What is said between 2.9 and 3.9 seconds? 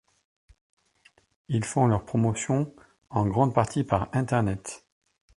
en grande partie